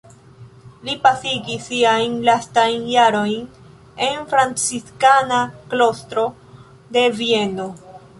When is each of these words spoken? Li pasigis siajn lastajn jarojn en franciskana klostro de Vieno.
Li 0.85 0.93
pasigis 1.01 1.65
siajn 1.71 2.15
lastajn 2.29 2.87
jarojn 2.93 3.43
en 4.07 4.25
franciskana 4.31 5.43
klostro 5.75 6.25
de 6.97 7.05
Vieno. 7.21 7.69